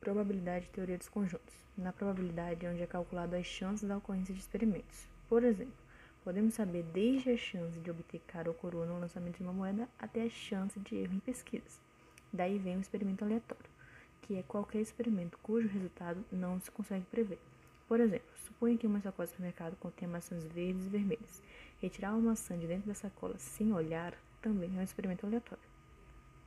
[0.00, 1.54] Probabilidade e teoria dos conjuntos.
[1.76, 5.08] Na probabilidade onde é calculado as chances da ocorrência de experimentos.
[5.28, 5.74] Por exemplo,
[6.22, 9.88] podemos saber desde a chance de obter cara ou coroa no lançamento de uma moeda
[9.98, 11.80] até a chance de erro em pesquisas.
[12.32, 13.64] Daí vem o experimento aleatório,
[14.22, 17.40] que é qualquer experimento cujo resultado não se consegue prever.
[17.88, 21.42] Por exemplo, suponha que uma sacola de supermercado contém maçãs verdes e vermelhas.
[21.82, 25.64] Retirar uma maçã de dentro da sacola sem olhar também é um experimento aleatório.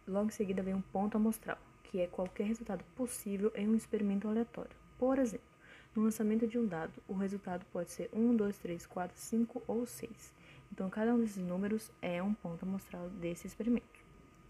[0.07, 1.57] Logo em seguida vem um ponto amostral,
[1.91, 4.71] que é qualquer resultado possível em um experimento aleatório.
[4.97, 5.45] Por exemplo,
[5.93, 9.85] no lançamento de um dado, o resultado pode ser 1, 2, 3, 4, 5 ou
[9.85, 10.33] 6.
[10.71, 13.99] Então, cada um desses números é um ponto amostral desse experimento.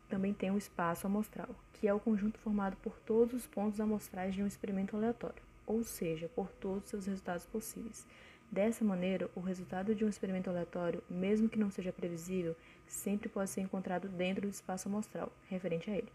[0.08, 4.36] Também tem o espaço amostral, que é o conjunto formado por todos os pontos amostrais
[4.36, 8.06] de um experimento aleatório, ou seja, por todos os seus resultados possíveis.
[8.52, 13.50] Dessa maneira, o resultado de um experimento aleatório, mesmo que não seja previsível, sempre pode
[13.50, 16.12] ser encontrado dentro do espaço amostral referente a ele.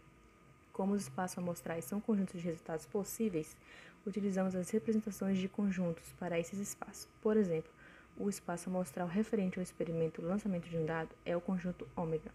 [0.77, 3.57] Como os espaços amostrais são conjuntos de resultados possíveis,
[4.05, 7.07] utilizamos as representações de conjuntos para esses espaços.
[7.19, 7.71] Por exemplo,
[8.15, 12.29] o espaço amostral referente ao experimento lançamento de um dado é o conjunto ômega.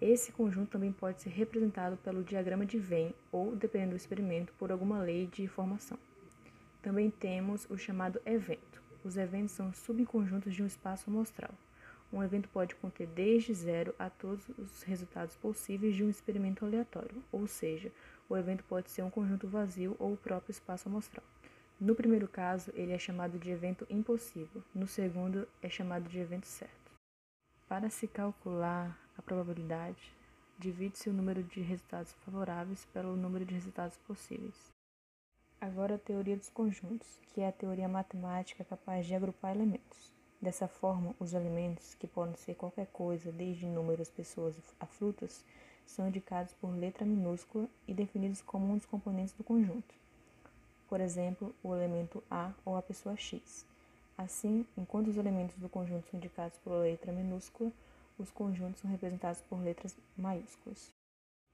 [0.00, 4.72] Esse conjunto também pode ser representado pelo diagrama de Venn ou, dependendo do experimento, por
[4.72, 5.98] alguma lei de formação.
[6.80, 8.82] Também temos o chamado evento.
[9.04, 11.52] Os eventos são subconjuntos de um espaço amostral.
[12.14, 17.20] Um evento pode conter desde zero a todos os resultados possíveis de um experimento aleatório,
[17.32, 17.90] ou seja,
[18.28, 21.26] o evento pode ser um conjunto vazio ou o próprio espaço amostral.
[21.80, 26.46] No primeiro caso, ele é chamado de evento impossível, no segundo, é chamado de evento
[26.46, 26.92] certo.
[27.66, 30.14] Para se calcular a probabilidade,
[30.56, 34.72] divide-se o número de resultados favoráveis pelo número de resultados possíveis.
[35.60, 40.14] Agora a teoria dos conjuntos, que é a teoria matemática capaz de agrupar elementos.
[40.44, 45.42] Dessa forma, os alimentos, que podem ser qualquer coisa, desde números, pessoas a frutas,
[45.86, 49.94] são indicados por letra minúscula e definidos como um dos componentes do conjunto.
[50.86, 53.64] Por exemplo, o elemento A ou a pessoa X.
[54.18, 57.72] Assim, enquanto os elementos do conjunto são indicados por letra minúscula,
[58.18, 60.92] os conjuntos são representados por letras maiúsculas.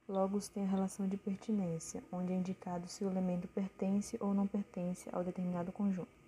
[0.09, 4.49] Logos tem a relação de pertinência, onde é indicado se o elemento pertence ou não
[4.49, 6.20] pertence ao determinado conjunto.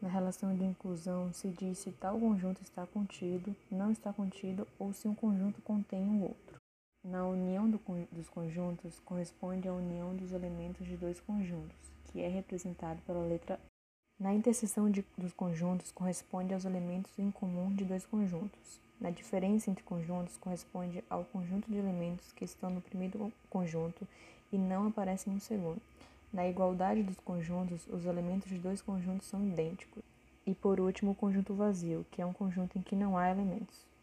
[0.00, 4.92] Na relação de inclusão, se diz se tal conjunto está contido, não está contido ou
[4.92, 6.60] se um conjunto contém o um outro.
[7.02, 7.80] Na união do,
[8.12, 13.58] dos conjuntos, corresponde à união dos elementos de dois conjuntos, que é representado pela letra
[14.18, 18.80] Na interseção de, dos conjuntos, corresponde aos elementos em comum de dois conjuntos.
[19.00, 24.06] Na diferença entre conjuntos, corresponde ao conjunto de elementos que estão no primeiro conjunto
[24.52, 25.80] e não aparecem no segundo.
[26.32, 30.02] Na igualdade dos conjuntos, os elementos de dois conjuntos são idênticos.
[30.46, 33.86] E por último, o conjunto vazio, que é um conjunto em que não há elementos.